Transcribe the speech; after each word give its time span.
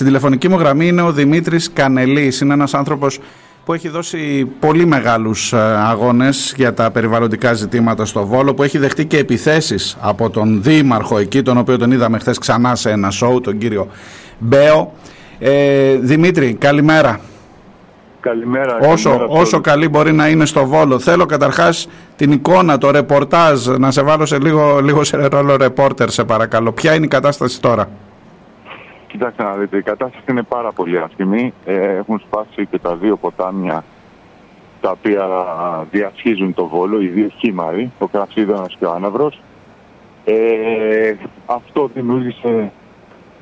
Στην 0.00 0.12
τηλεφωνική 0.12 0.48
μου 0.48 0.58
γραμμή 0.58 0.86
είναι 0.86 1.02
ο 1.02 1.12
Δημήτρης 1.12 1.72
Κανελής. 1.72 2.40
Είναι 2.40 2.52
ένας 2.52 2.74
άνθρωπος 2.74 3.18
που 3.64 3.72
έχει 3.72 3.88
δώσει 3.88 4.48
πολύ 4.60 4.86
μεγάλους 4.86 5.52
ε, 5.52 5.56
αγώνες 5.58 6.54
για 6.56 6.74
τα 6.74 6.90
περιβαλλοντικά 6.90 7.52
ζητήματα 7.52 8.04
στο 8.04 8.26
Βόλο, 8.26 8.54
που 8.54 8.62
έχει 8.62 8.78
δεχτεί 8.78 9.04
και 9.04 9.18
επιθέσεις 9.18 9.96
από 10.00 10.30
τον 10.30 10.62
Δήμαρχο 10.62 11.18
εκεί, 11.18 11.42
τον 11.42 11.58
οποίο 11.58 11.78
τον 11.78 11.92
είδαμε 11.92 12.18
χθες 12.18 12.38
ξανά 12.38 12.74
σε 12.74 12.90
ένα 12.90 13.10
σοου, 13.10 13.40
τον 13.40 13.58
κύριο 13.58 13.88
Μπέο. 14.38 14.92
Ε, 15.38 15.94
Δημήτρη, 15.94 16.54
καλημέρα. 16.54 17.20
Καλημέρα. 18.20 18.78
Όσο, 18.82 19.10
καλημέρα 19.10 19.40
όσο 19.40 19.60
καλή 19.60 19.88
μπορεί 19.88 20.12
να 20.12 20.28
είναι 20.28 20.46
στο 20.46 20.66
Βόλο. 20.66 20.98
Θέλω 20.98 21.26
καταρχάς 21.26 21.88
την 22.16 22.32
εικόνα, 22.32 22.78
το 22.78 22.90
ρεπορτάζ, 22.90 23.66
να 23.66 23.90
σε 23.90 24.02
βάλω 24.02 24.26
σε 24.26 24.38
λίγο, 24.38 24.80
λίγο 24.80 25.04
σε 25.04 25.16
ρόλο 25.16 25.56
ρεπόρτερ, 25.56 26.10
σε 26.10 26.24
παρακαλώ. 26.24 26.72
Ποια 26.72 26.94
είναι 26.94 27.04
η 27.04 27.08
κατάσταση 27.08 27.60
τώρα; 27.60 27.88
Κοιτάξτε 29.10 29.42
να 29.42 29.54
δείτε, 29.54 29.76
η 29.76 29.82
κατάσταση 29.82 30.24
είναι 30.28 30.42
πάρα 30.42 30.72
πολύ 30.72 30.98
άσχημη. 30.98 31.52
Ε, 31.64 31.96
έχουν 31.96 32.18
σπάσει 32.18 32.66
και 32.66 32.78
τα 32.78 32.96
δύο 32.96 33.16
ποτάμια 33.16 33.84
τα 34.80 34.90
οποία 34.90 35.26
διασχίζουν 35.90 36.54
το 36.54 36.66
Βόλο, 36.66 37.00
οι 37.00 37.06
δύο 37.06 37.28
χήμαροι, 37.38 37.90
ο 37.98 38.06
Κρασίδωνας 38.06 38.76
και 38.78 38.84
ο 38.84 38.92
Άναυρος. 38.92 39.40
Ε, 40.24 41.14
αυτό 41.46 41.90
δημιούργησε 41.94 42.72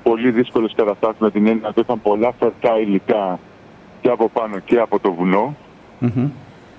πολύ 0.03 0.31
δύσκολες 0.31 0.73
καταστάσεις 0.77 1.21
με 1.21 1.31
την 1.31 1.47
έννοια 1.47 1.69
ότι 1.69 1.81
είχαν 1.81 2.03
πολλά 2.03 2.33
φερτά 2.39 2.79
υλικά 2.79 3.39
και 4.01 4.09
από 4.09 4.29
πάνω 4.29 4.59
και 4.59 4.79
από 4.79 4.99
το 4.99 5.13
βουνό. 5.13 5.57
Mm-hmm. 6.01 6.29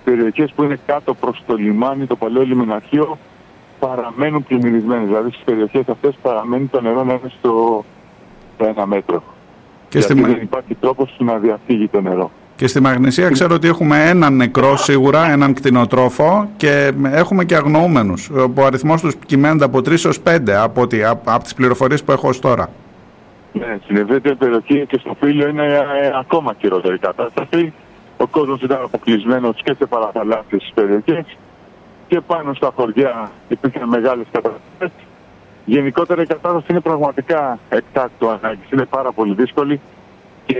Περιοχές 0.03 0.51
που 0.51 0.63
είναι 0.63 0.79
κάτω 0.85 1.13
προς 1.13 1.43
το 1.47 1.55
λιμάνι, 1.55 2.05
το 2.05 2.15
παλαιό 2.15 2.43
λιμεναρχείο, 2.43 3.17
παραμένουν 3.79 4.43
πλημμυρισμένες. 4.43 5.07
Δηλαδή 5.07 5.31
στις 5.31 5.43
περιοχές 5.43 5.87
αυτές 5.87 6.17
παραμένει 6.21 6.65
το 6.65 6.81
νερό 6.81 7.03
να 7.03 7.13
είναι 7.13 7.31
στο 7.39 7.85
ένα 8.65 8.85
μέτρο. 8.85 9.23
Και 9.89 9.97
Γιατί 9.97 10.13
στη... 10.13 10.21
δεν 10.21 10.41
υπάρχει 10.41 10.75
τρόπος 10.75 11.15
να 11.17 11.37
διαφύγει 11.37 11.87
το 11.87 12.01
νερό. 12.01 12.31
Και 12.55 12.67
στη 12.67 12.79
Μαγνησία 12.79 13.29
ξέρω 13.29 13.55
ότι 13.55 13.67
έχουμε 13.67 14.09
έναν 14.09 14.35
νεκρό 14.35 14.77
σίγουρα, 14.77 15.31
έναν 15.31 15.53
κτηνοτρόφο 15.53 16.49
και 16.57 16.91
έχουμε 17.03 17.45
και 17.45 17.55
αγνοούμενους. 17.55 18.29
Ο 18.29 18.65
αριθμός 18.65 19.01
τους 19.01 19.15
κυμαίνεται 19.25 19.65
από 19.65 19.77
3 19.77 20.05
έως 20.05 20.21
5 20.27 20.49
από, 20.49 20.81
ότι, 20.81 21.03
από, 21.03 21.31
από 21.31 21.43
τις 21.43 21.53
πληροφορίες 21.53 22.03
που 22.03 22.11
έχω 22.11 22.27
ως 22.27 22.39
τώρα. 22.39 22.69
Ναι, 23.53 23.77
στην 23.83 23.97
ευρύτερη 23.97 24.35
περιοχή 24.35 24.85
και 24.85 24.97
στο 24.99 25.15
φύλλο 25.19 25.47
είναι 25.47 25.65
ε, 25.65 26.11
ακόμα 26.19 26.55
χειρότερη 26.59 26.97
κατάσταση. 26.97 27.73
Ο 28.17 28.27
κόσμος 28.27 28.61
ήταν 28.61 28.79
αποκλεισμένος 28.83 29.61
και 29.63 29.73
σε 29.73 29.85
παραθαλάσσιες 29.85 30.71
περιοχές 30.73 31.25
και 32.07 32.21
πάνω 32.21 32.53
στα 32.53 32.71
χωριά 32.75 33.31
υπήρχαν 33.47 33.89
μεγάλες 33.89 34.25
καταστάσεις. 34.31 35.07
Γενικότερα 35.65 36.21
η 36.21 36.25
κατάσταση 36.25 36.65
είναι 36.69 36.79
πραγματικά 36.79 37.59
εκτάκτου 37.69 38.29
ανάγκης. 38.29 38.71
Είναι 38.71 38.85
πάρα 38.85 39.11
πολύ 39.11 39.33
δύσκολη 39.33 39.79
και 40.45 40.55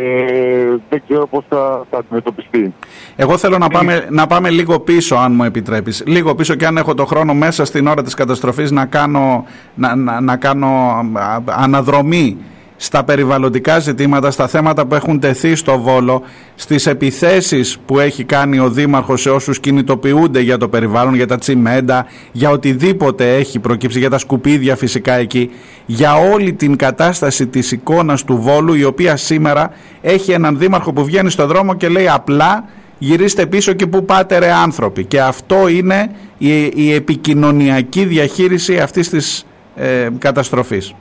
δεν 0.90 1.02
ξέρω 1.08 1.28
πώς 1.28 1.44
θα, 1.50 1.86
θα 1.90 1.98
αντιμετωπιστεί. 1.98 2.74
Εγώ 3.16 3.38
θέλω 3.38 3.58
να 3.58 3.68
πάμε, 3.68 4.08
να 4.10 4.28
πάμε 4.28 4.50
λίγο 4.50 4.80
πίσω, 4.80 5.16
αν 5.16 5.34
μου 5.34 5.44
επιτρέπεις. 5.44 6.04
Λίγο 6.06 6.36
πίσω 6.36 6.56
και 6.56 6.66
αν 6.66 6.78
έχω 6.78 6.94
το 6.94 7.06
χρόνο 7.06 7.34
μέσα 7.34 7.66
στην 7.66 7.88
ώρα 7.88 8.04
της 8.04 8.14
καταστροφής 8.14 8.72
να 8.72 8.86
κάνω, 8.86 9.46
να, 9.76 9.96
να, 9.96 10.22
να 10.22 10.38
κάνω 10.38 10.68
α, 11.14 11.40
αναδρομή 11.46 12.38
στα 12.82 13.04
περιβαλλοντικά 13.04 13.80
ζητήματα, 13.80 14.32
στα 14.32 14.48
θέματα 14.48 14.86
που 14.86 14.96
έχουν 14.96 15.20
τεθεί 15.20 15.56
στο 15.56 15.80
Βόλο, 15.80 16.22
στις 16.56 16.86
επιθέσεις 16.86 17.78
που 17.86 18.00
έχει 18.00 18.24
κάνει 18.24 18.60
ο 18.60 18.70
Δήμαρχος 18.70 19.22
σε 19.22 19.30
όσους 19.30 19.60
κινητοποιούνται 19.60 20.40
για 20.40 20.58
το 20.58 20.68
περιβάλλον, 20.68 21.16
για 21.16 21.28
τα 21.28 21.38
τσιμέντα, 21.38 22.06
για 22.32 22.50
οτιδήποτε 22.50 23.36
έχει 23.36 23.60
προκύψει, 23.60 24.00
για 24.00 24.10
τα 24.10 24.18
σκουπίδια 24.18 24.76
φυσικά 24.76 25.14
εκεί, 25.14 25.50
για 25.86 26.14
όλη 26.16 26.54
την 26.54 26.76
κατάσταση 26.76 27.48
της 27.48 27.72
εικόνας 27.72 28.24
του 28.24 28.38
Βόλου, 28.42 28.74
η 28.74 28.84
οποία 28.84 29.16
σήμερα 29.16 29.72
έχει 30.02 30.32
έναν 30.32 30.58
Δήμαρχο 30.58 30.94
που 30.94 31.06
βγαίνει 31.06 31.30
στο 31.30 31.48
δρόμο 31.48 31.74
και 31.74 31.88
λέει 31.88 32.08
απλά 32.10 32.66
γυρίστε 32.98 33.46
πίσω 33.46 33.74
και 33.74 33.88
που 33.88 34.06
πάτε 34.06 34.38
ρε 34.38 34.52
άνθρωποι. 34.52 35.06
Και 35.06 35.22
αυτό 35.22 35.68
είναι 35.68 36.12
η, 36.38 36.64
η 36.64 36.94
επικοινωνιακή 36.94 38.06
διαχείριση 38.06 38.80
αυτής 38.80 39.10
της 39.10 39.46
ε, 39.76 40.08
καταστροφής. 40.18 40.94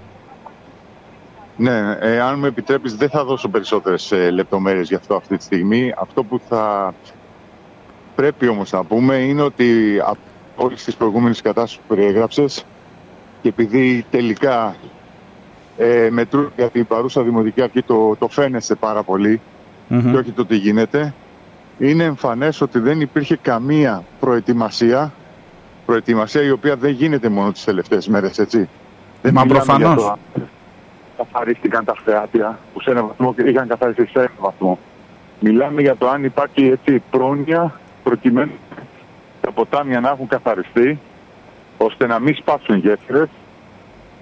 Ναι, 1.61 1.97
ε, 2.01 2.21
αν 2.21 2.39
μου 2.39 2.47
επιτρέπεις 2.47 2.97
δεν 2.97 3.09
θα 3.09 3.25
δώσω 3.25 3.49
περισσότερες 3.49 4.13
ε, 4.13 4.31
λεπτομέρειες 4.31 4.89
γι' 4.89 4.95
αυτό 4.95 5.15
αυτή 5.15 5.37
τη 5.37 5.45
στιγμή. 5.45 5.95
Αυτό 5.99 6.25
που 6.25 6.41
θα 6.49 6.95
πρέπει 8.15 8.49
όμως 8.49 8.73
να 8.73 8.85
πούμε 8.85 9.15
είναι 9.15 9.43
ότι 9.43 9.99
από 10.03 10.19
όλες 10.57 10.85
τις 10.85 10.95
προηγούμενες 10.95 11.43
κατάστασεις 11.43 11.77
που 11.77 11.95
περιέγραψες 11.95 12.65
και 13.43 13.49
επειδή 13.49 14.07
τελικά 14.11 14.77
ε, 15.77 16.09
μετρούν 16.11 16.53
για 16.57 16.69
την 16.69 16.87
παρούσα 16.87 17.23
Δημοτική 17.23 17.63
Αρχή 17.63 17.83
το, 17.83 18.17
το 18.17 18.29
φαίνεσαι 18.29 18.75
πάρα 18.75 19.03
πολύ 19.03 19.41
Μμμ. 19.89 20.11
και 20.11 20.17
όχι 20.17 20.31
το 20.31 20.47
τι 20.47 20.57
γίνεται, 20.57 21.15
είναι 21.79 22.05
εμφανές 22.05 22.61
ότι 22.61 22.79
δεν 22.79 23.01
υπήρχε 23.01 23.37
καμία 23.37 24.05
προετοιμασία 24.21 25.13
προετοιμασία 25.89 26.43
η 26.43 26.51
οποία 26.51 26.77
δεν 26.77 26.91
γίνεται 26.91 27.29
μόνο 27.29 27.53
τις 27.53 27.65
τελευταίες 27.65 28.09
μέρες, 28.09 28.39
έτσι. 28.39 28.69
Δεν 29.23 29.33
Μα 29.35 29.45
μιλάμε 29.45 29.65
για 29.65 29.75
προφανώς. 29.75 30.19
Το 31.19 31.25
αν 31.25 31.33
καθαρίστηκαν 31.33 31.85
τα 31.85 31.95
φρεάτια 32.05 32.59
που 32.75 32.81
σε 32.81 32.91
ένα 32.91 33.03
βαθμό 33.03 33.35
και 33.35 33.43
είχαν 33.43 33.69
καθαριστεί 33.69 34.07
σε 34.07 34.19
ένα 34.19 34.31
βαθμό. 34.39 34.79
Μιλάμε 35.41 35.81
για 35.81 35.97
το 35.97 36.09
αν 36.09 36.25
υπάρχει 36.25 36.67
έτσι 36.67 37.03
πρόνοια 37.11 37.81
προκειμένου 38.03 38.53
τα 39.41 39.53
ποτάμια 39.53 40.01
να 40.01 40.09
έχουν 40.09 40.27
καθαριστεί 40.27 40.99
ώστε 41.79 42.07
να 42.07 42.19
μην 42.19 42.35
σπάσουν 42.35 42.77
γέφυρες 42.77 43.29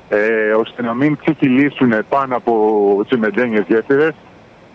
ε, 0.09 0.53
ώστε 0.53 0.83
να 0.83 0.95
μην 0.95 1.17
ξεκυλήσουν 1.17 1.93
πάνω 2.09 2.37
από 2.37 3.03
τσιμεντένιες 3.07 3.65
γέφυρες 3.69 4.15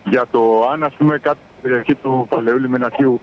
για 0.04 0.26
το 0.30 0.68
αν 0.72 0.82
ας 0.82 0.94
πούμε 0.94 1.18
κάτι 1.18 1.38
στην 1.50 1.62
περιοχή 1.62 1.94
του 1.94 2.26
παλαιού 2.28 2.58
λιμεναρχείου 2.58 3.20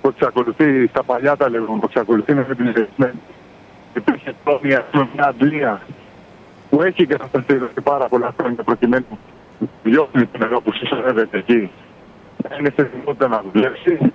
που 0.00 0.08
εξακολουθεί 0.08 0.86
στα 0.86 1.02
παλιά 1.02 1.36
τα 1.36 1.50
λέγουμε 1.50 1.78
που 1.78 1.86
εξακολουθεί 1.88 2.34
να 2.34 2.40
είναι 2.40 2.54
πληθυσμένη 2.54 3.20
υπήρχε 3.94 4.34
πρόνοια 4.44 4.78
ας 4.78 4.84
πούμε, 4.90 5.08
μια 5.14 5.26
αντλία 5.26 5.80
που 6.72 6.82
έχει 6.82 7.06
κατασταθεί 7.06 7.54
εδώ 7.54 7.66
και 7.74 7.80
πάρα 7.80 8.08
πολλά 8.08 8.34
χρόνια 8.40 8.62
προκειμένου 8.62 9.18
να 9.58 9.66
διώχνει 9.82 10.26
το 10.26 10.38
νερό 10.38 10.60
που 10.60 10.72
συσσωρεύεται 10.72 11.38
εκεί 11.38 11.70
να 12.48 12.56
είναι 12.56 12.72
σε 12.76 12.82
δυνατότητα 12.82 13.28
να 13.28 13.42
δουλέψει 13.52 14.12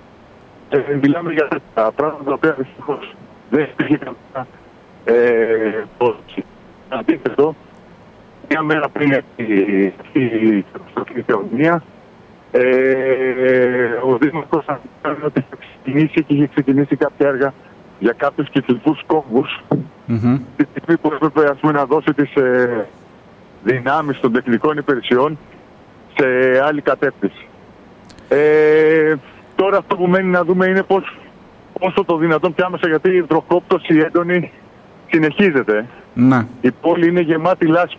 και 0.68 0.78
μιλάμε 1.02 1.32
για 1.32 1.48
τα 1.74 1.92
πράγματα 1.92 2.24
τα 2.24 2.32
οποία 2.32 2.52
δυστυχώς 2.52 3.14
δεν 3.50 3.62
υπήρχε 3.62 3.96
καμία 3.96 4.46
ε, 5.04 5.84
πόση. 5.98 6.44
Αντίθετο, 6.88 7.54
μια 8.48 8.62
μέρα 8.62 8.88
πριν 8.88 9.14
αυτή 10.00 10.22
η 10.22 10.64
καταστροφή 10.72 11.22
θεωνία, 11.22 11.82
ε, 12.50 12.62
ο 14.04 14.16
Δήμαρχος 14.16 14.64
αναφέρει 14.66 15.24
ότι 15.26 15.44
θα 15.50 15.56
ξεκινήσει 15.56 16.24
και 16.24 16.34
είχε 16.34 16.46
ξεκινήσει 16.46 16.96
κάποια 16.96 17.28
έργα 17.28 17.52
για 17.98 18.12
κάποιους 18.12 18.50
κυκλικούς 18.50 19.02
κόμβους 19.06 19.62
Μμμ. 20.06 20.38
τη 20.56 20.64
στιγμή 20.70 20.96
που 20.96 21.10
έπρεπε 21.14 21.50
ας 21.50 21.58
πούμε, 21.60 21.72
να 21.72 21.84
δώσει 21.84 22.14
τις 22.14 22.34
ε, 22.34 22.86
δυνάμεις 23.64 24.20
των 24.20 24.32
τεχνικών 24.32 24.76
υπηρεσιών 24.76 25.38
σε 26.16 26.26
άλλη 26.64 26.80
κατεύθυνση. 26.80 27.46
Ε, 28.28 29.14
τώρα 29.56 29.76
αυτό 29.76 29.96
που 29.96 30.06
μένει 30.06 30.30
να 30.30 30.44
δούμε 30.44 30.66
είναι 30.66 30.82
πώς, 30.82 31.18
πόσο 31.78 32.04
το 32.04 32.16
δυνατόν 32.16 32.54
πια 32.54 32.66
άμεσα 32.66 32.88
γιατί 32.88 33.10
η 33.10 33.22
βροχόπτωση 33.22 33.96
έντονη 33.98 34.52
συνεχίζεται. 35.10 35.86
Ναι. 36.14 36.46
Η 36.60 36.70
πόλη 36.70 37.08
είναι 37.08 37.20
γεμάτη 37.20 37.66
λάσπη. 37.66 37.98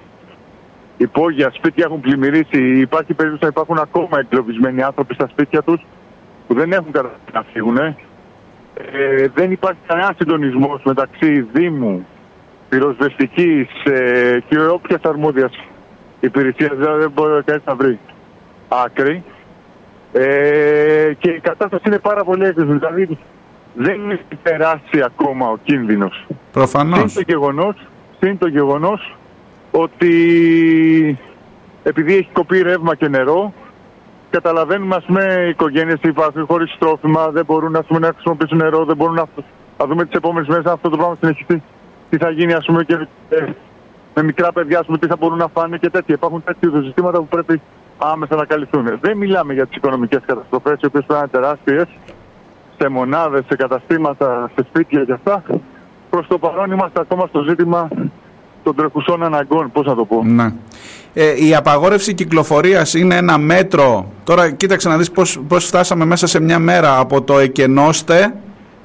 Υπόγεια 0.98 1.52
σπίτια 1.54 1.86
έχουν 1.88 2.00
πλημμυρίσει. 2.00 2.80
Υπάρχει 2.80 3.14
περίπτωση 3.14 3.44
να 3.44 3.48
υπάρχουν 3.48 3.78
ακόμα 3.78 4.20
εγκλωβισμένοι 4.20 4.82
άνθρωποι 4.82 5.14
στα 5.14 5.28
σπίτια 5.28 5.62
τους 5.62 5.86
που 6.48 6.54
δεν 6.54 6.72
έχουν 6.72 6.92
καταφέρει 6.92 7.20
να 7.34 7.44
φύγουν. 7.54 7.78
Ε, 7.78 7.96
δεν 9.34 9.52
υπάρχει 9.52 9.80
κανένα 9.88 10.14
συντονισμός 10.18 10.82
μεταξύ 10.84 11.42
Δήμου, 11.54 12.06
πυροσβεστικής 12.70 13.68
ε, 13.84 14.40
και 14.50 14.60
όποιας 14.60 15.02
αρμόδιας 15.04 15.52
υπηρεσίας 16.20 16.78
δηλαδή 16.78 17.00
δεν 17.00 17.12
μπορεί 17.12 17.44
κανείς 17.44 17.64
να 17.66 17.76
βρει 17.76 18.00
άκρη. 18.68 19.24
Ε, 20.14 21.14
και 21.20 21.30
η 21.30 21.40
κατάσταση 21.40 21.84
είναι 21.88 22.00
πάρα 22.00 22.24
πολύ 22.24 22.46
έντονη. 22.46 22.78
Δηλαδή 22.78 23.18
δεν 23.74 23.94
είναι 23.94 24.20
περάσει 24.44 25.02
ακόμα 25.06 25.50
ο 25.50 25.58
κίνδυνος. 25.64 26.26
Συν 26.28 26.38
Προφανώς. 26.52 27.14
το 27.14 27.22
γεγονός, 27.28 27.76
συν 28.20 28.38
το 28.38 28.48
γεγονός 28.48 29.18
ότι 29.72 31.18
επειδή 31.84 32.14
έχει 32.16 32.30
κοπεί 32.34 32.62
ρεύμα 32.62 32.96
και 32.96 33.08
νερό, 33.08 33.54
καταλαβαίνουμε 34.30 34.96
ας 34.96 35.06
πούμε 35.06 35.44
οι 35.46 35.50
οικογένειες 35.50 36.00
υπάρχουν 36.02 36.46
χωρίς 36.46 36.76
τρόφιμα, 36.80 37.30
δεν 37.30 37.46
μπορούν 37.46 37.76
ας 37.76 37.86
πούμε, 37.86 38.00
να 38.00 38.12
χρησιμοποιήσουν 38.14 38.58
νερό, 38.58 38.86
δεν 38.86 38.96
μπορούν 38.96 39.16
να, 39.16 39.26
να 39.78 39.86
δούμε 39.86 40.06
τις 40.06 40.16
επόμενες 40.16 40.48
μέρες 40.48 40.66
αν 40.66 40.74
αυτό 40.74 40.90
το 40.90 40.98
πράγμα 40.98 41.16
συνεχιστεί. 41.20 41.64
Τι 42.10 42.18
θα 42.18 42.30
γίνει 42.30 42.54
ας 42.54 42.66
πούμε 42.66 42.84
και 42.84 43.08
ε, 43.30 43.46
με 44.14 44.24
μικρά 44.24 44.52
παιδιά 44.52 44.80
ας 44.80 44.86
πούμε, 44.86 44.98
τι 44.98 45.08
θα 45.08 45.16
μπορούν 45.20 45.38
να 45.38 45.48
φάνε 45.48 45.78
και 45.78 45.90
τέτοια. 45.90 46.16
Υπάρχουν 46.16 46.44
τέτοιου 46.44 46.70
είδους 46.70 46.86
ζητήματα 46.86 47.18
που 47.18 47.28
πρέπει 47.28 47.62
άμεσα 47.98 48.36
να 48.36 48.46
καλυφθούν. 48.46 49.00
Δεν 49.02 49.18
μιλάμε 49.18 49.54
για 49.54 49.66
τις 49.68 49.76
οικονομικές 49.76 50.22
καταστροφές 50.26 50.82
οι 50.82 50.86
οποίες 50.86 51.06
πρέπει 51.06 51.14
να 51.14 51.18
είναι 51.18 51.28
τεράστιες 51.28 51.88
σε 52.78 52.90
μονάδες, 52.90 53.46
σε 53.48 53.56
καταστήματα, 53.56 54.52
σε 54.56 54.66
σπίτια 54.70 55.04
και 55.06 55.12
αυτά. 55.12 55.44
Προς 56.10 56.28
το 56.28 56.38
παρόν 56.38 56.72
είμαστε 56.72 57.00
ακόμα 57.00 57.28
στο 57.28 57.42
ζήτημα 57.42 57.88
το 57.88 58.09
των 58.74 58.78
τρεχουσών 58.78 59.24
αναγκών, 59.24 59.72
πώς 59.72 59.86
θα 59.86 59.96
το 59.96 60.06
πω. 60.06 60.24
Ναι. 60.24 60.54
Ε, 61.14 61.46
η 61.46 61.56
απαγόρευση 61.56 62.14
κυκλοφορίας 62.14 62.94
είναι 62.94 63.16
ένα 63.16 63.38
μέτρο, 63.38 64.12
τώρα 64.24 64.52
κοίταξε 64.52 64.90
να 64.90 64.98
δεις 64.98 65.12
πώς, 65.12 65.40
πώς 65.48 65.66
φτάσαμε 65.66 66.06
μέσα 66.06 66.28
σε 66.28 66.40
μια 66.40 66.60
μέρα 66.60 67.00
από 67.00 67.22
το 67.22 67.40
εκενώστε, 67.40 68.34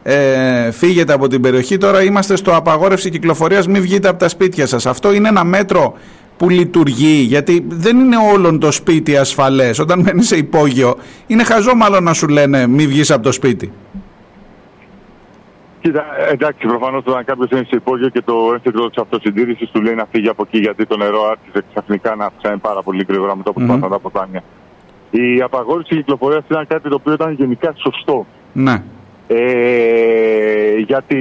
ε, 0.03 0.71
φύγετε 0.71 1.13
από 1.13 1.29
την 1.29 1.41
περιοχή, 1.41 1.79
τώρα 1.79 2.03
είμαστε 2.03 2.37
στο 2.37 2.57
απαγόρευση 2.57 3.11
κυκλοφορίας, 3.11 3.67
μην 3.67 3.83
βγείτε 3.83 4.09
από 4.09 4.19
τα 4.19 4.29
σπίτια 4.29 4.67
σας. 4.67 4.87
Αυτό 4.87 5.13
είναι 5.13 5.29
ένα 5.29 5.45
μέτρο 5.45 5.95
που 6.37 6.49
λειτουργεί, 6.49 7.25
γιατί 7.29 7.65
δεν 7.69 7.99
είναι 7.99 8.17
όλον 8.33 8.59
το 8.59 8.71
σπίτι 8.71 9.17
ασφαλές. 9.17 9.79
Όταν 9.79 10.01
μένεις 10.01 10.27
σε 10.27 10.37
υπόγειο, 10.37 10.97
είναι 11.27 11.45
χαζό 11.45 11.75
μάλλον 11.75 12.03
να 12.03 12.13
σου 12.13 12.29
λένε 12.29 12.67
μη 12.67 12.87
βγεις 12.87 13.11
από 13.11 13.23
το 13.23 13.33
σπίτι. 13.33 13.73
Κοίτα, 15.85 16.05
εντάξει, 16.31 16.67
προφανώς 16.67 17.03
όταν 17.07 17.25
κάποιος 17.25 17.51
είναι 17.51 17.65
σε 17.69 17.77
υπόγειο 17.77 18.09
και 18.09 18.23
το 18.23 18.51
ένστικτο 18.53 18.89
της 18.89 19.03
αυτοσυντήρησης 19.03 19.71
του 19.71 19.83
λέει 19.83 19.95
να 19.95 20.07
φύγει 20.11 20.29
από 20.29 20.43
εκεί 20.47 20.59
γιατί 20.59 20.87
το 20.87 20.97
νερό 20.97 21.23
άρχισε 21.31 21.65
ξαφνικά 21.71 22.15
να 22.15 22.25
αυξάνει 22.25 22.59
πάρα 22.59 22.83
πολύ 22.83 23.05
γρήγορα 23.09 23.37
με 23.37 23.43
το 23.43 23.53
που 23.53 23.61
mm-hmm. 23.61 23.89
τα 23.91 23.99
ποτάμια. 23.99 24.43
Η 25.11 25.41
απαγόρευση 25.43 25.95
κυκλοφορίας 25.97 26.45
ήταν 26.51 26.67
κάτι 26.67 26.89
το 26.89 26.95
οποίο 26.95 27.13
ήταν 27.13 27.33
γενικά 27.33 27.75
σωστό. 27.77 28.27
Ναι. 28.53 28.83
Ε, 29.27 30.77
γιατί 30.77 31.19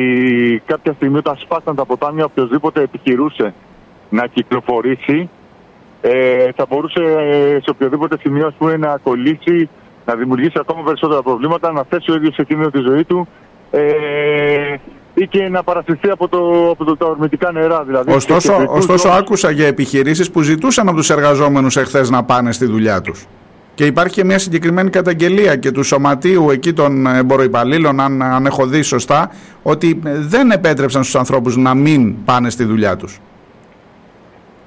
κάποια 0.65 0.94
στιγμή 0.94 1.18
όταν 1.18 1.38
σπάσταν 1.38 1.75
τα 1.75 1.86
ποτάμια, 1.86 2.25
οποιοδήποτε 2.25 2.81
επιχειρούσε 2.81 3.54
να 4.10 4.27
κυκλοφορήσει, 4.27 5.30
ε, 6.01 6.51
θα 6.56 6.65
μπορούσε 6.69 7.04
ε, 7.04 7.60
σε 7.63 7.69
οποιοδήποτε 7.69 8.18
σημείο 8.19 8.54
πούμε, 8.57 8.77
να 8.77 8.98
κολλήσει, 9.04 9.69
να 10.06 10.15
δημιουργήσει 10.15 10.57
ακόμα 10.60 10.83
περισσότερα 10.83 11.21
προβλήματα, 11.21 11.71
να 11.71 11.83
θέσει 11.89 12.12
ο 12.12 12.15
ίδιος 12.15 12.33
σε 12.33 12.44
κίνδυνο 12.44 12.69
τη 12.69 12.80
ζωή 12.80 13.04
του 13.04 13.27
ε, 13.75 14.75
ή 15.14 15.28
και 15.28 15.50
να 15.50 15.64
παρασυρθεί 15.64 16.10
από, 16.10 16.28
το, 16.28 16.70
από 16.72 16.84
το, 16.84 16.98
τα 16.98 17.06
ορμητικά 17.06 17.52
νερά. 17.52 17.84
Δηλαδή, 17.84 18.12
ωστόσο, 18.14 18.66
ωστόσο 18.68 19.10
άκουσα 19.10 19.52
για 19.52 19.68
επιχειρήσεις 19.68 20.31
που 20.31 20.42
ζητούσαν 20.42 20.88
από 20.88 20.98
τους 20.98 21.10
εργαζόμενους 21.10 21.78
εχθές 21.78 22.10
να 22.10 22.24
πάνε 22.24 22.52
στη 22.52 22.66
δουλειά 22.66 23.02
τους. 23.02 23.25
Και 23.75 23.86
υπάρχει 23.86 24.14
και 24.14 24.24
μια 24.24 24.40
συγκεκριμένη 24.40 24.90
καταγγελία 24.90 25.56
και 25.56 25.72
του 25.72 25.84
σωματείου 25.84 26.50
εκεί 26.50 26.74
των 26.74 27.06
εμποροϊπαλλήλων, 27.08 28.00
αν, 28.00 28.22
αν 28.22 28.46
έχω 28.46 28.66
δει 28.66 28.81
σωστά, 28.81 29.31
ότι 29.64 30.02
δεν 30.04 30.52
επέτρεψαν 30.52 31.04
στους 31.04 31.16
ανθρώπους 31.16 31.58
να 31.58 31.74
μην 31.74 32.24
πάνε 32.24 32.50
στη 32.50 32.64
δουλειά 32.64 32.96
τους. 32.96 33.20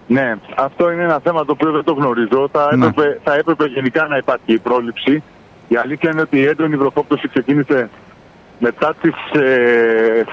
Ναι, 0.07 0.35
αυτό 0.57 0.91
είναι 0.91 1.03
ένα 1.03 1.21
θέμα 1.23 1.45
το 1.45 1.53
οποίο 1.53 1.71
δεν 1.71 1.85
το 1.85 1.93
γνωρίζω. 1.93 2.49
Θα 2.53 2.77
ναι. 2.77 2.87
έπρεπε, 2.87 3.21
θα 3.25 3.35
έπρεπε 3.35 3.67
γενικά 3.67 4.07
να 4.07 4.17
υπάρχει 4.17 4.53
η 4.53 4.59
πρόληψη. 4.59 5.23
Η 5.69 5.77
αλήθεια 5.77 6.11
είναι 6.11 6.21
ότι 6.21 6.39
η 6.39 6.45
έντονη 6.45 6.77
βροχόπτωση 6.77 7.29
ξεκίνησε 7.29 7.91
μετά 8.59 8.95
τις 9.01 9.41
ε, 9.43 10.25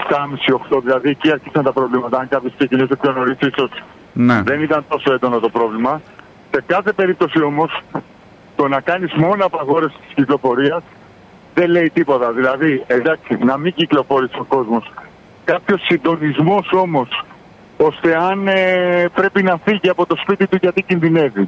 7.30-8, 0.72 0.80
δηλαδή 0.82 1.10
εκεί 1.10 1.32
άρχισαν 1.32 1.64
τα 1.64 1.72
προβλήματα. 1.74 2.18
Αν 2.18 2.28
κάποιος 2.28 2.54
ξεκινήσει 2.58 2.96
πιο 3.02 3.12
νωρίς, 3.12 3.38
ίσως 3.40 3.70
ναι. 4.14 4.42
δεν 4.46 4.62
ήταν 4.62 4.86
τόσο 4.88 5.14
έντονο 5.14 5.40
το 5.40 5.50
πρόβλημα. 5.50 6.02
Σε 6.52 6.64
κάθε 6.66 6.92
περίπτωση 6.92 7.42
όμως, 7.42 7.82
το 8.56 8.68
να 8.68 8.80
κάνεις 8.82 9.14
μόνο 9.14 9.46
απαγόρευση 9.46 9.98
της 10.06 10.14
κυκλοφορίας 10.14 10.84
δεν 11.54 11.70
λέει 11.70 11.90
τίποτα. 11.94 12.32
Δηλαδή, 12.32 12.84
εντάξει, 12.88 13.38
να 13.44 13.58
μην 13.58 13.74
κυκλοφορήσει 13.74 14.40
ο 14.40 14.44
κόσμος. 14.44 14.92
Κάποιος 15.46 15.82
συντονισμός 15.86 16.72
όμως, 16.72 17.26
ώστε 17.78 18.16
αν 18.16 18.48
ε, 18.48 19.06
πρέπει 19.14 19.44
να 19.44 19.60
φύγει 19.66 19.90
από 19.90 20.06
το 20.06 20.16
σπίτι 20.16 20.48
του 20.48 20.58
γιατί 20.62 20.82
κινδυνεύει. 20.82 21.48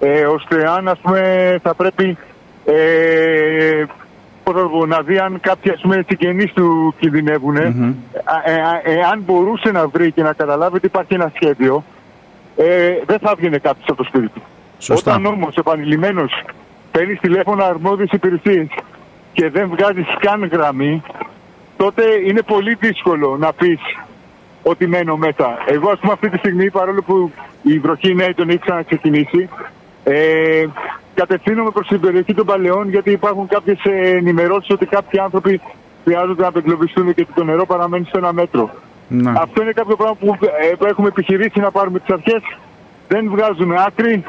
Ε, 0.00 0.24
ώστε 0.26 0.68
αν 0.68 0.88
ας 0.88 0.98
πούμε 0.98 1.58
θα 1.62 1.74
πρέπει 1.74 2.16
ε, 2.64 3.84
να 4.86 5.02
δει 5.02 5.18
αν 5.18 5.40
κάποιοι 5.40 5.72
ας 5.72 5.80
πούμε, 5.80 6.04
συγγενείς 6.08 6.52
του 6.52 6.94
κινδυνεύουν. 6.98 7.56
Mm-hmm. 7.56 7.94
Εάν 8.84 9.22
μπορούσε 9.26 9.70
να 9.70 9.88
βρει 9.88 10.12
και 10.12 10.22
να 10.22 10.32
καταλάβει 10.32 10.76
ότι 10.76 10.86
υπάρχει 10.86 11.14
ένα 11.14 11.32
σχέδιο, 11.34 11.84
ε, 12.56 12.92
δεν 13.06 13.18
θα 13.18 13.30
έβγαινε 13.30 13.58
κάποιος 13.58 13.86
από 13.88 13.96
το 13.96 14.04
σπίτι 14.04 14.28
του. 14.28 14.42
Σωστά. 14.78 15.10
Όταν 15.10 15.26
όμως 15.26 15.56
επανειλημμένος 15.56 16.44
παίρνεις 16.90 17.20
τηλέφωνο 17.20 17.64
αρμόδιες 17.64 18.10
υπηρεσίες 18.12 18.66
και 19.32 19.50
δεν 19.50 19.68
βγάζεις 19.68 20.06
καν 20.20 20.44
γραμμή, 20.44 21.02
τότε 21.76 22.02
είναι 22.26 22.42
πολύ 22.42 22.74
δύσκολο 22.80 23.36
να 23.36 23.52
πεις 23.52 23.80
ότι 24.62 24.86
μένω 24.86 25.16
μέσα. 25.16 25.58
Εγώ, 25.66 25.90
ας 25.90 25.98
πούμε, 25.98 26.12
αυτή 26.12 26.30
τη 26.30 26.38
στιγμή, 26.38 26.70
παρόλο 26.70 27.02
που 27.02 27.32
η 27.62 27.78
βροχή 27.78 28.10
είναι 28.10 28.24
έντονη, 28.24 28.52
έχει 28.52 28.60
ξαναξεκινήσει, 28.60 29.48
ε, 30.04 30.66
κατευθύνομαι 31.16 31.70
προς 31.70 31.86
την 31.88 32.00
περιοχή 32.00 32.34
των 32.34 32.46
Παλαιών 32.46 32.88
γιατί 32.88 33.10
υπάρχουν 33.10 33.46
κάποιες 33.46 33.78
ενημερώσεις 34.18 34.70
ότι 34.70 34.86
κάποιοι 34.86 35.20
άνθρωποι 35.20 35.60
χρειάζονται 36.04 36.42
να 36.42 36.48
απεγκλωβιστούν 36.48 37.14
και 37.14 37.26
το 37.34 37.44
νερό 37.44 37.66
παραμένει 37.66 38.04
σε 38.04 38.18
ένα 38.18 38.32
μέτρο. 38.32 38.70
Να. 39.08 39.30
Αυτό 39.30 39.62
είναι 39.62 39.72
κάποιο 39.72 39.96
πράγμα 39.96 40.14
που 40.14 40.38
ε, 40.82 40.88
έχουμε 40.88 41.08
επιχειρήσει 41.08 41.60
να 41.60 41.70
πάρουμε 41.70 41.98
τις 41.98 42.14
αρχές. 42.14 42.42
Δεν 43.08 43.30
βγάζουμε 43.30 43.74
άκρη. 43.86 44.24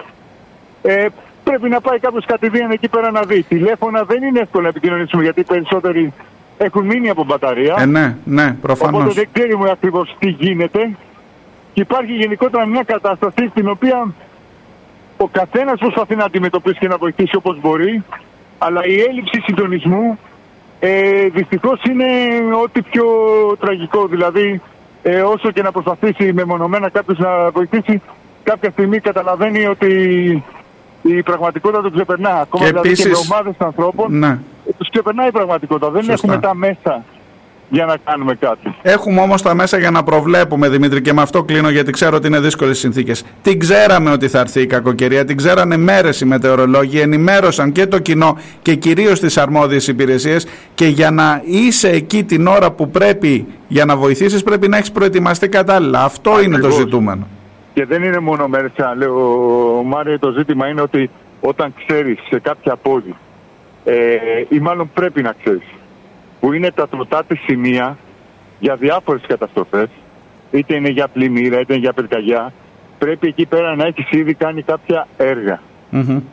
Ε, 0.82 1.06
πρέπει 1.44 1.70
να 1.70 1.82
πάει 1.82 2.00
κάποιος 2.00 2.26
κατηδίαν 2.26 2.72
εκεί 2.72 2.90
πέρα 2.90 3.12
να 3.12 3.22
δει. 3.22 3.44
Τηλέφωνα 3.44 4.04
δεν 4.04 4.24
είναι 4.24 4.40
εύκολο 4.40 4.64
να 4.64 4.70
επικοινωνήσουμε 4.70 5.24
γιατί 5.24 5.40
οι 5.40 5.44
περισσότεροι 5.44 6.14
έχουν 6.58 6.86
μείνει 6.86 7.10
από 7.10 7.24
μπαταρία. 7.24 7.76
Ε, 7.80 7.86
ναι, 7.86 8.16
ναι, 8.24 8.56
προφανώς. 8.62 9.02
Οπότε 9.02 9.14
δεν 9.14 9.30
ξέρουμε 9.32 9.70
ακριβώς 9.72 10.16
τι 10.20 10.30
γίνεται. 10.30 10.96
Και 11.74 11.82
υπάρχει 11.82 12.14
γενικότερα 12.14 12.66
μια 12.66 12.84
κατάσταση 12.84 13.48
στην 13.50 13.70
οποία 13.70 14.14
ο 15.18 15.28
καθένας 15.28 15.80
προσπαθεί 15.80 16.16
να 16.16 16.24
αντιμετωπίσει 16.24 16.80
και 16.80 16.88
να 16.88 16.98
βοηθήσει 16.98 17.36
όπως 17.36 17.60
μπορεί, 17.60 18.04
αλλά 18.58 18.86
η 18.86 19.00
έλλειψη 19.02 19.42
συντονισμού 19.46 20.20
ε, 20.80 21.28
δυστυχώς 21.28 21.82
είναι 21.84 22.06
ό,τι 22.64 22.82
πιο 22.82 23.06
τραγικό. 23.60 24.08
Δηλαδή, 24.08 24.62
ε, 25.04 25.22
όσο 25.22 25.52
και 25.52 25.62
να 25.62 25.72
προσπαθήσει 25.72 26.34
μεμονωμένα 26.34 26.90
κάποιος 26.90 27.18
να 27.18 27.50
βοηθήσει, 27.50 28.02
κάποια 28.44 28.70
στιγμή 28.70 29.00
καταλαβαίνει 29.00 29.66
ότι 29.66 29.92
η 31.02 31.24
πραγματικότητα 31.24 31.82
του 31.82 31.92
ξεπερνά. 31.92 32.30
Ακόμα 32.30 32.64
και 32.64 32.70
δηλαδή 32.70 32.88
επίσης... 32.88 33.06
και 33.06 33.12
με 33.12 33.18
ομάδες 33.32 33.56
ανθρώπων 33.58 34.18
ναι. 34.18 34.40
τους 34.78 34.90
ξεπερνάει 34.90 35.28
η 35.28 35.32
πραγματικότητα. 35.32 35.90
Δεν 35.90 36.10
έχουμε 36.10 36.38
τα 36.38 36.56
μέσα 36.56 37.04
για 37.70 37.86
να 37.86 37.98
κάνουμε 38.04 38.36
κάτι. 38.36 38.76
Έχουμε 38.82 39.22
όμως 39.22 39.42
τα 39.42 39.56
μέσα 39.56 39.78
για 39.78 39.92
να 39.92 40.04
προβλέπουμε, 40.04 40.70
Δημήτρη, 40.70 41.02
και 41.02 41.14
με 41.14 41.22
αυτό 41.22 41.44
κλείνω 41.44 41.70
γιατί 41.70 41.92
ξέρω 41.92 42.16
ότι 42.16 42.28
είναι 42.28 42.40
δύσκολες 42.40 42.78
συνθήκες. 42.80 43.24
Την 43.42 43.60
ξέραμε 43.60 44.12
ότι 44.12 44.28
θα 44.28 44.40
έρθει 44.40 44.62
η 44.62 44.66
κακοκαιρία, 44.66 45.26
την 45.26 45.38
ξέρανε 45.38 45.78
μέρες 45.78 46.22
οι 46.22 46.26
μετεωρολόγοι, 46.26 47.00
ενημέρωσαν 47.00 47.72
και 47.72 47.88
το 47.88 48.00
κοινό 48.00 48.38
και 48.62 48.76
κυρίως 48.76 49.20
τις 49.20 49.38
αρμόδιες 49.38 49.88
υπηρεσίες. 49.88 50.48
Και 50.74 50.88
για 50.88 51.12
να 51.12 51.42
είσαι 51.46 51.90
εκεί 51.90 52.24
την 52.24 52.48
ώρα 52.48 52.72
που 52.72 52.90
πρέπει 52.90 53.48
για 53.68 53.86
να 53.86 53.96
βοηθήσεις, 53.96 54.44
πρέπει 54.44 54.68
να 54.68 54.78
έχεις 54.78 54.92
προετοιμαστεί 54.92 55.50
κατάλληλα. 55.50 56.04
Αυτό 56.04 56.32
Ακριβώς. 56.32 56.46
είναι 56.46 56.68
το 56.68 56.72
ζητούμενο. 56.72 57.28
Και 57.74 57.86
δεν 57.86 58.04
είναι 58.04 58.20
μόνο 58.20 58.48
μέρες, 58.48 58.72
λέω, 58.98 59.18
Μάριο, 59.86 60.20
το 60.20 60.32
ζήτημα 60.32 60.68
είναι 60.68 60.82
ότι 60.82 61.10
όταν 61.42 61.74
ξέρεις 61.86 62.20
σε 62.30 62.40
κάποια 62.40 62.76
πόδι, 62.76 63.16
ε, 63.84 63.96
ή 64.50 64.60
μάλλον 64.60 64.90
πρέπει 64.94 65.22
να 65.22 65.36
ξέρεις 65.44 65.77
που 66.40 66.54
είναι 66.54 66.72
τα 66.72 66.88
τροτά 66.88 67.24
σημεία 67.46 67.98
για 68.60 68.76
διάφορες 68.76 69.22
καταστροφές, 69.28 69.88
είτε 70.52 70.76
είναι 70.76 70.90
για 70.90 71.08
πλημμύρα, 71.08 71.60
είτε 71.60 71.74
είναι 71.74 71.82
για 71.82 71.94
πυρκαγιά, 71.94 72.54
πρέπει 73.00 73.28
εκεί 73.28 73.46
πέρα 73.46 73.76
να 73.76 73.86
έχεις 73.86 74.12
ήδη 74.12 74.34
κάνει 74.34 74.62
κάποια 74.62 75.08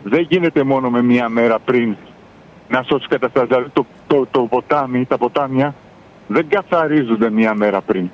Δεν 0.03 0.27
γίνεται 0.29 0.63
μόνο 0.63 0.91
με 0.91 1.03
μία 1.03 1.29
μέρα 1.29 1.59
πριν 1.59 1.97
να 2.69 2.83
σώσεις 2.83 3.09
καταστάσεις. 3.09 3.49
Δηλαδή 3.49 3.69
το, 3.73 3.87
το, 4.07 4.27
το 4.31 4.41
ποτάμι, 4.41 5.05
τα 5.05 5.19
ποτάμια 5.19 5.75
δεν 6.27 6.49
καθαρίζονται 6.49 7.31
μία 7.31 7.55
μέρα 7.55 7.81
πριν. 7.81 8.11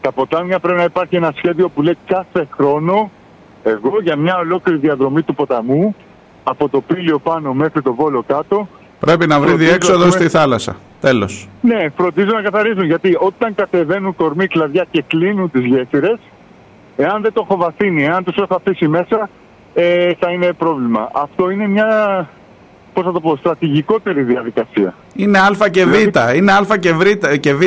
Τα 0.00 0.12
ποτάμια 0.12 0.58
πρέπει 0.58 0.78
να 0.78 0.84
υπάρχει 0.84 1.16
ένα 1.16 1.32
σχέδιο 1.36 1.68
που 1.68 1.82
λέει 1.82 1.96
κάθε 2.06 2.48
χρόνο 2.50 3.10
εγώ 3.62 4.00
για 4.02 4.16
μια 4.16 4.36
ολόκληρη 4.36 4.78
διαδρομή 4.78 5.22
του 5.22 5.34
ποταμού 5.34 5.94
από 6.44 6.68
το 6.68 6.80
πύλιο 6.80 7.18
πάνω 7.18 7.54
μέχρι 7.54 7.82
το 7.82 7.94
βόλο 7.94 8.22
κάτω 8.22 8.68
Πρέπει 9.00 9.26
να 9.26 9.40
βρει 9.40 9.54
διέξοδο 9.54 10.10
στη 10.10 10.28
θάλασσα. 10.28 10.76
Τέλος. 11.00 11.48
Ναι, 11.60 11.86
φροντίζουν 11.96 12.32
να 12.32 12.42
καθαρίζουν. 12.42 12.84
Γιατί 12.84 13.16
όταν 13.20 13.54
κατεβαίνουν 13.54 14.14
κορμί 14.16 14.46
κλαδιά 14.46 14.86
και 14.90 15.04
κλείνουν 15.06 15.50
τις 15.50 15.64
γέφυρες, 15.64 16.18
εάν 16.96 17.22
δεν 17.22 17.32
το 17.32 17.46
έχω 17.48 17.56
βαθύνει, 17.56 18.04
εάν 18.04 18.24
τους 18.24 18.36
έχω 18.36 18.54
αφήσει 18.54 18.88
μέσα, 18.88 19.28
ε, 19.74 20.12
θα 20.18 20.30
είναι 20.30 20.52
πρόβλημα. 20.52 21.10
Αυτό 21.12 21.50
είναι 21.50 21.68
μια 21.68 22.28
πώς 22.92 23.04
θα 23.04 23.12
το 23.12 23.20
πω, 23.20 23.36
στρατηγικότερη 23.36 24.22
διαδικασία. 24.22 24.94
Είναι 25.14 25.38
Α 25.38 25.68
και 25.70 25.84
Β. 25.84 25.90
Δηλαδή- 25.90 26.38
είναι 26.38 26.52
Α 26.52 26.76
και 26.80 26.92
Β, 26.92 27.02
και 27.40 27.54
Β, 27.54 27.62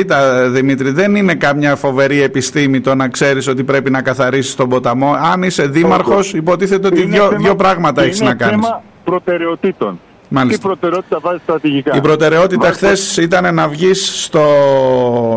Δημήτρη. 0.48 0.90
Δεν 0.90 1.14
είναι 1.14 1.34
καμιά 1.34 1.76
φοβερή 1.76 2.22
επιστήμη 2.22 2.80
το 2.80 2.94
να 2.94 3.08
ξέρεις 3.08 3.48
ότι 3.48 3.64
πρέπει 3.64 3.90
να 3.90 4.02
καθαρίσεις 4.02 4.54
τον 4.54 4.68
ποταμό. 4.68 5.12
Αν 5.32 5.42
είσαι 5.42 5.66
δήμαρχος, 5.66 6.32
υποτίθεται 6.34 6.86
ότι 6.86 7.02
δύο, 7.06 7.28
δύο 7.28 7.56
πράγματα 7.56 8.02
έχεις 8.02 8.20
να 8.20 8.34
κάνεις. 8.34 8.54
Είναι 8.54 8.62
θέμα 8.66 8.82
προτεραιοτήτων. 9.04 10.00
Μάλιστα. 10.34 10.60
Τι 10.60 10.66
προτεραιότητα 10.66 11.18
βάζει 11.20 11.40
στρατηγικά; 11.42 11.96
Η 11.96 12.00
προτεραιότητα 12.00 12.72
χθες 12.72 13.16
ήταν 13.16 13.54
να 13.54 13.68
βγεις 13.68 14.24
στο, 14.24 14.44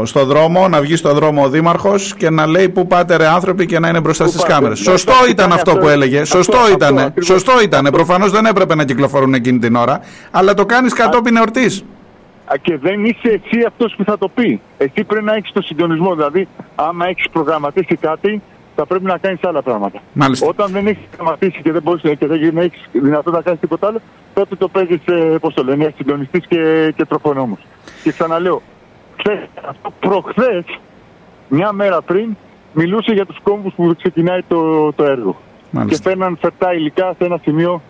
στο 0.06 0.26
δρόμο, 0.26 0.68
να 0.68 0.82
βγεις 0.82 1.00
στο 1.00 1.14
δρόμο 1.14 1.44
ο 1.44 1.50
Δήμαρχος 1.50 2.16
και 2.16 2.30
να 2.30 2.48
λέει 2.48 2.70
πού 2.70 2.88
πάτε 2.88 3.16
ρε 3.16 3.28
άνθρωποι 3.28 3.66
και 3.66 3.80
να 3.80 3.88
είναι 3.88 4.00
μπροστά 4.00 4.28
στις 4.28 4.44
κάμερες. 4.44 4.80
Σωστό 4.80 5.14
ήταν 5.30 5.52
αυτό 5.52 5.78
που 5.78 5.88
έλεγε. 5.88 6.24
Σωστό 6.24 6.58
ήταν. 6.74 7.14
Σωστό 7.22 7.52
ήταν. 7.64 7.88
Προφανώς 7.92 8.32
δεν 8.32 8.46
έπρεπε 8.46 8.76
να 8.76 8.86
κυκλοφορούν 8.86 9.34
εκείνη 9.34 9.60
την 9.60 9.76
ώρα. 9.76 10.00
Αλλά 10.32 10.54
το 10.54 10.66
κάνεις 10.66 10.94
κατόπιν 10.94 11.36
εορτής. 11.36 11.84
Και 12.62 12.78
δεν 12.78 13.06
είσαι 13.06 13.42
εσύ 13.44 13.66
αυτός 13.68 13.94
που 13.98 14.04
θα 14.04 14.18
το 14.18 14.28
πει. 14.28 14.62
Εσύ 14.78 15.04
πρέπει 15.04 15.26
να 15.26 15.34
έχεις 15.34 15.52
το 15.52 15.62
συντονισμό. 15.62 16.16
Δηλαδή, 16.16 16.48
άμα 16.76 17.08
έχεις 17.08 17.30
προγραμματίσει 17.32 17.96
κάτι, 17.96 18.42
θα 18.76 18.86
πρέπει 18.86 19.04
να 19.06 19.18
κάνεις 19.18 19.44
άλλα 19.44 19.62
πράγματα. 19.62 20.00
Μάλιστα. 20.14 20.48
Όταν 20.48 20.72
δεν 20.72 20.88
έχεις 20.88 21.04
σταματήσει 21.14 21.62
και 21.62 21.72
δεν 21.72 21.82
μπορείς 21.82 22.02
και 22.02 22.28
δεν 22.28 22.58
έχεις 22.58 22.90
δυνατότητα 22.92 23.32
να 23.38 23.42
κάνεις 23.42 23.60
τίποτα 23.60 23.88
άλλο, 23.88 24.00
τότε 24.34 24.56
το 24.56 24.68
παίζεις, 24.68 25.00
πώς 25.42 25.54
το 25.54 25.64
λένε, 25.64 25.94
συντονιστή 25.98 26.40
και, 26.40 26.94
και 26.96 27.06
τροφονόμο. 27.06 27.58
Και 28.04 28.12
ξαναλέω, 28.12 28.62
χθες, 29.20 29.38
αυτό 29.70 29.94
προχθές, 30.00 30.64
μια 31.48 31.72
μέρα 31.72 32.02
πριν, 32.02 32.36
μιλούσε 32.74 33.12
για 33.14 33.26
τους 33.26 33.38
κόμβους 33.44 33.74
που 33.74 33.94
ξεκινάει 33.98 34.42
το, 34.48 34.92
το 34.94 35.04
έργο. 35.04 35.42
Μάλιστα. 35.72 36.04
Και 36.04 36.10
φέρναν 36.10 36.38
φερτά 36.42 36.74
υλικά 36.74 37.16
σε 37.18 37.26
ένα 37.26 37.40
σημείο 37.44 37.82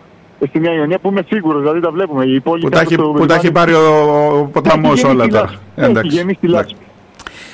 στη 0.48 0.60
Νέα 0.60 0.72
Ιωνία 0.74 0.98
που 0.98 1.08
είμαι 1.08 1.22
σίγουρος, 1.28 1.60
δηλαδή 1.60 1.80
τα 1.80 1.90
βλέπουμε. 1.90 2.24
Η 2.24 2.40
πόλη 2.40 2.62
Που 2.62 2.68
τα 2.68 2.78
κάτω 2.78 2.88
έχει, 2.92 3.02
στο 3.02 3.10
που 3.12 3.26
τα 3.26 3.34
έχει 3.34 3.46
λιμάνι- 3.46 3.72
πάρει 3.74 3.84
ο, 3.86 4.38
ο 4.38 4.44
ποταμός 4.52 5.02
Έχει 5.02 5.06
όλα 5.06 5.14
γεμίσει 5.24 5.30
τώρα. 5.30 5.44
λάσπη. 5.44 5.58
Έχει 5.76 5.90
Εντάξει. 5.90 6.16
γεμίσει 6.16 6.38
Εντάξει. 6.42 6.74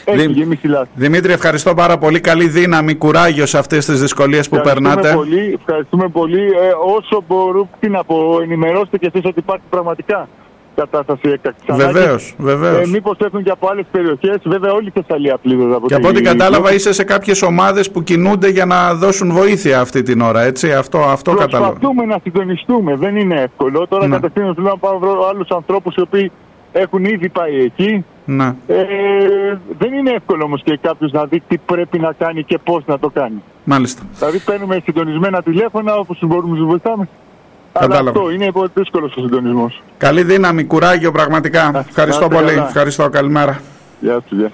Λάσπη. 0.07 0.21
Έχει 0.23 0.33
Δη- 0.33 0.39
γεμίσει 0.39 0.67
λάσπη. 0.67 0.89
Δημήτρη, 0.95 1.33
ευχαριστώ 1.33 1.75
πάρα 1.75 1.99
πολύ. 1.99 2.21
Καλή 2.21 2.49
δύναμη, 2.49 2.95
κουράγιο 2.95 3.47
σε 3.47 3.59
αυτές 3.59 3.87
τις 3.87 4.01
δυσκολίες 4.01 4.49
που 4.49 4.57
Ευχαριστούμε 4.57 4.91
περνάτε. 4.95 5.15
Πολύ, 5.17 5.57
ευχαριστούμε 5.61 6.09
πολύ. 6.09 6.43
Ε, 6.43 6.71
όσο 6.99 7.25
μπορούμε, 7.29 7.69
τι 7.81 7.89
να 7.89 8.05
πω, 8.05 8.39
ενημερώστε 8.43 8.99
και 8.99 9.11
εσείς 9.15 9.25
ότι 9.29 9.39
υπάρχει 9.39 9.65
πραγματικά 9.71 10.29
κατάσταση 10.75 11.21
έκτακτης 11.29 11.69
ανάγκης. 11.69 11.93
Βεβαίως, 11.93 12.35
βεβαίως. 12.39 12.87
Ε, 12.87 12.91
μήπως 12.91 13.17
έχουν 13.21 13.43
και 13.43 13.51
από 13.51 13.69
άλλες 13.71 13.85
περιοχές. 13.91 14.37
Βέβαια 14.45 14.73
όλη 14.73 14.87
η 14.87 15.01
Θεσσαλία 15.01 15.37
πλήρως 15.39 15.75
από 15.77 15.87
Και 15.87 15.95
από 15.95 16.09
ό,τι 16.09 16.21
κατάλαβα 16.21 16.73
είσαι 16.75 16.93
σε 16.93 17.05
κάποιες 17.05 17.43
ομάδες 17.43 17.91
που 17.91 18.03
κινούνται 18.03 18.49
για 18.49 18.65
να 18.67 18.95
δώσουν 18.95 19.33
βοήθεια 19.33 19.81
αυτή 19.81 20.03
την 20.03 20.21
ώρα, 20.21 20.43
έτσι. 20.43 20.73
Αυτό, 20.73 20.99
αυτό 20.99 21.35
κατάλαβα. 21.35 21.71
Προσπαθούμε 21.73 22.05
να 22.05 22.19
συντονιστούμε. 22.23 22.97
Δεν 22.97 23.17
είναι 23.17 23.41
εύκολο. 23.41 23.87
Τώρα 23.89 24.07
Ναι. 24.07 24.15
κατευθείαν 24.15 24.55
θέλω 24.55 24.67
να 24.69 24.77
πάω 24.79 24.93
να 24.93 24.99
βρω 24.99 25.29
άλλους 25.29 25.49
ανθρώπους 25.49 25.95
οι 25.95 26.01
οποίοι 26.01 26.31
έχουν 26.73 27.05
ήδη 27.05 27.29
πάει 27.29 27.61
εκεί. 27.65 28.05
Ναι. 28.25 28.55
Ε, 28.67 28.85
δεν 29.79 29.93
είναι 29.93 30.11
εύκολο 30.11 30.45
όμως 30.45 30.63
και 30.63 30.79
κάποιος 30.83 31.13
να 31.13 31.25
δει 31.25 31.43
τι 31.49 31.59
πρέπει 31.59 31.99
να 31.99 32.13
κάνει 32.19 32.45
και 32.45 32.59
πώς 32.65 32.83
να 32.87 32.99
το 32.99 33.11
κάνει. 33.11 33.43
Μάλιστα. 33.65 34.03
Δηλαδή 34.19 34.39
παίρνουμε 34.39 34.81
συντονισμένα 34.85 35.43
τηλέφωνα 35.43 35.97
όπως 35.97 36.19
μπορούμε 36.23 36.49
να 36.53 36.57
τους 36.57 36.67
βοηθάμε. 36.67 37.09
Αλλά 37.73 37.87
Κατάλαβα. 37.87 38.19
αυτό 38.21 38.31
είναι 38.31 38.51
δύσκολος 38.75 39.17
ο 39.17 39.21
συντονισμός. 39.21 39.83
Καλή 39.99 40.23
δύναμη, 40.23 40.65
κουράγιο 40.65 41.13
πραγματικά. 41.13 41.85
Ευχαριστώ 41.89 42.29
να 42.29 42.35
είστε 42.35 42.43
πολύ. 42.43 42.57
καλά. 42.57 42.67
Ευχαριστώ. 42.67 43.09
Καλημέρα. 43.09 43.61
Γεια 44.01 44.21
σου, 44.29 44.37
γεια. 44.37 44.51